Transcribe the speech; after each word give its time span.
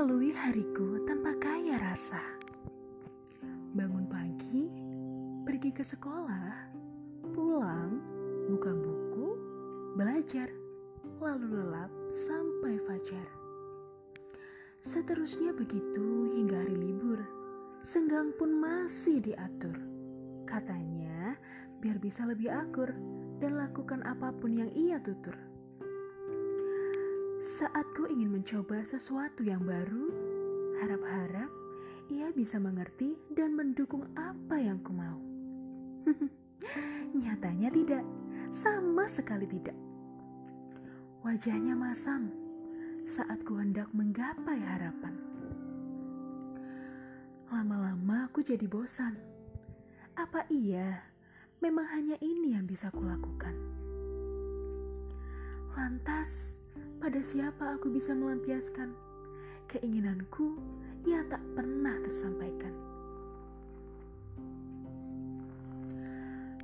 Lalui 0.00 0.30
hariku 0.30 1.02
tanpa 1.02 1.34
kaya 1.36 1.74
rasa. 1.76 2.22
Bangun 3.74 4.06
pagi, 4.06 4.70
pergi 5.42 5.74
ke 5.74 5.82
sekolah, 5.82 6.72
pulang, 7.34 7.98
buka 8.46 8.70
buku, 8.70 9.28
belajar, 9.98 10.46
lalu 11.18 11.58
lelap 11.58 11.90
sampai 12.14 12.78
fajar. 12.86 13.26
Seterusnya 14.78 15.50
begitu 15.58 16.38
hingga 16.38 16.62
hari 16.62 16.78
libur. 16.78 17.18
Senggang 17.82 18.30
pun 18.38 18.54
masih 18.56 19.18
diatur. 19.18 19.74
Katanya, 20.46 21.34
biar 21.82 21.98
bisa 21.98 22.30
lebih 22.30 22.54
akur 22.54 22.94
dan 23.42 23.58
lakukan 23.58 24.06
apa 24.06 24.30
pun 24.32 24.54
yang 24.54 24.70
ia 24.70 25.02
tutur. 25.02 25.49
Saat 27.40 27.96
ku 27.96 28.04
ingin 28.04 28.36
mencoba 28.36 28.84
sesuatu 28.84 29.40
yang 29.40 29.64
baru, 29.64 30.12
harap-harap 30.76 31.48
ia 32.12 32.28
bisa 32.36 32.60
mengerti 32.60 33.16
dan 33.32 33.56
mendukung 33.56 34.04
apa 34.12 34.60
yang 34.60 34.76
ku 34.84 34.92
mau. 34.92 35.16
Nyatanya 37.16 37.72
tidak, 37.72 38.04
sama 38.52 39.08
sekali 39.08 39.48
tidak. 39.48 39.72
Wajahnya 41.24 41.72
masam 41.72 42.28
saat 43.08 43.40
ku 43.48 43.56
hendak 43.56 43.88
menggapai 43.96 44.60
harapan. 44.60 45.16
Lama-lama 47.48 48.28
aku 48.28 48.44
jadi 48.44 48.68
bosan. 48.68 49.16
Apa 50.12 50.44
iya 50.52 51.08
memang 51.64 51.88
hanya 51.88 52.20
ini 52.20 52.52
yang 52.52 52.68
bisa 52.68 52.92
kulakukan? 52.92 53.56
Lantas, 55.72 56.59
pada 57.00 57.24
siapa 57.24 57.80
aku 57.80 57.88
bisa 57.88 58.12
melampiaskan 58.12 58.92
keinginanku 59.70 60.60
yang 61.08 61.24
tak 61.32 61.40
pernah 61.56 61.96
tersampaikan. 62.04 62.74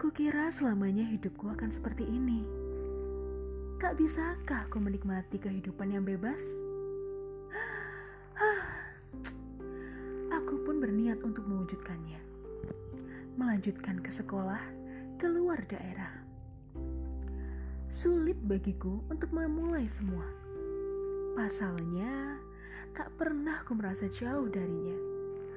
Kukira 0.00 0.48
selamanya 0.48 1.04
hidupku 1.04 1.52
akan 1.52 1.68
seperti 1.68 2.08
ini. 2.08 2.42
Tak 3.78 3.98
bisakah 3.98 4.70
aku 4.70 4.78
menikmati 4.78 5.36
kehidupan 5.42 5.92
yang 5.92 6.06
bebas? 6.06 6.42
Aku 10.32 10.64
pun 10.64 10.80
berniat 10.80 11.20
untuk 11.26 11.44
mewujudkannya. 11.44 12.18
Melanjutkan 13.36 14.00
ke 14.00 14.10
sekolah, 14.10 14.62
keluar 15.18 15.60
daerah 15.68 16.21
sulit 17.92 18.40
bagiku 18.48 19.04
untuk 19.12 19.28
memulai 19.36 19.84
semua. 19.84 20.24
Pasalnya, 21.36 22.40
tak 22.96 23.12
pernah 23.20 23.60
aku 23.60 23.76
merasa 23.76 24.08
jauh 24.08 24.48
darinya. 24.48 24.96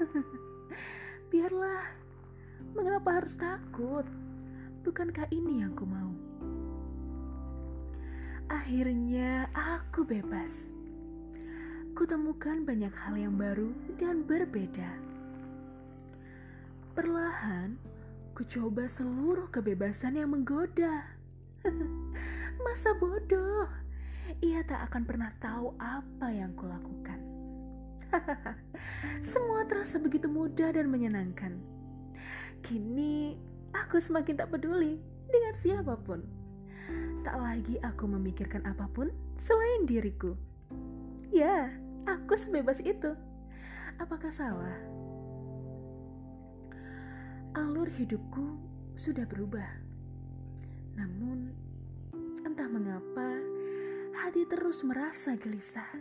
Biarlah, 1.31 1.95
mengapa 2.75 3.23
harus 3.23 3.39
takut? 3.39 4.03
Bukankah 4.83 5.31
ini 5.31 5.63
yang 5.63 5.79
ku 5.79 5.87
mau? 5.87 6.11
Akhirnya 8.51 9.47
aku 9.55 10.03
bebas. 10.03 10.75
Kutemukan 11.95 12.67
banyak 12.67 12.91
hal 12.91 13.15
yang 13.15 13.39
baru 13.39 13.71
dan 13.95 14.27
berbeda. 14.27 14.91
Perlahan, 16.99 17.79
ku 18.35 18.43
coba 18.43 18.91
seluruh 18.91 19.47
kebebasan 19.55 20.19
yang 20.19 20.35
menggoda. 20.35 21.15
Masa 22.75 22.91
bodoh? 22.99 23.71
Ia 24.43 24.59
tak 24.67 24.91
akan 24.91 25.07
pernah 25.07 25.31
tahu 25.39 25.79
apa 25.79 26.27
yang 26.27 26.51
kulakukan. 26.59 27.23
Semua 29.31 29.63
terasa 29.63 29.95
begitu 29.95 30.27
mudah 30.27 30.75
dan 30.75 30.91
menyenangkan. 30.91 31.55
Kini 32.67 33.39
aku 33.71 33.95
semakin 33.95 34.43
tak 34.43 34.51
peduli 34.51 34.99
dengan 35.31 35.55
siapa 35.55 35.95
pun. 36.03 36.19
Tak 37.23 37.39
lagi 37.39 37.79
aku 37.79 38.11
memikirkan 38.11 38.67
apa 38.67 38.91
pun 38.91 39.07
selain 39.39 39.87
diriku. 39.87 40.35
Ya, 41.31 41.71
aku 42.03 42.35
sebebas 42.35 42.83
itu. 42.83 43.15
Apakah 44.03 44.35
salah? 44.35 44.75
Alur 47.55 47.87
hidupku 47.87 48.59
sudah 48.99 49.23
berubah. 49.23 49.79
Namun, 50.99 51.64
hati 54.35 54.51
terus 54.51 54.83
merasa 54.83 55.31
gelisah. 55.39 55.95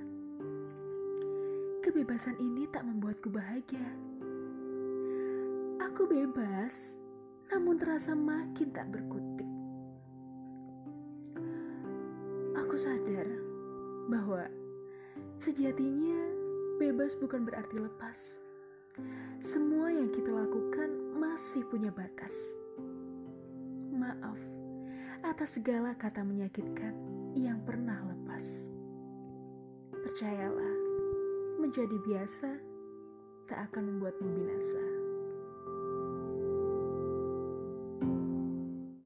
Kebebasan 1.87 2.34
ini 2.43 2.67
tak 2.67 2.83
membuatku 2.83 3.31
bahagia. 3.31 3.87
Aku 5.78 6.11
bebas, 6.11 6.99
namun 7.55 7.78
terasa 7.78 8.11
makin 8.19 8.75
tak 8.75 8.91
berkutik. 8.91 9.47
Aku 12.59 12.75
sadar 12.75 13.23
bahwa 14.11 14.50
sejatinya 15.39 16.19
bebas 16.83 17.15
bukan 17.15 17.47
berarti 17.47 17.78
lepas. 17.78 18.43
Semua 19.39 19.94
yang 19.94 20.11
kita 20.11 20.34
lakukan 20.34 20.91
masih 21.23 21.62
punya 21.71 21.94
batas. 21.94 22.34
Maaf 23.94 24.43
atas 25.23 25.55
segala 25.55 25.94
kata 25.94 26.27
menyakitkan 26.27 27.15
yang 27.34 27.59
pernah 27.67 27.99
lepas. 28.06 28.71
Percayalah, 29.91 30.77
menjadi 31.59 31.97
biasa 32.06 32.50
tak 33.50 33.59
akan 33.71 33.99
membuatmu 33.99 34.28
binasa. 34.31 35.04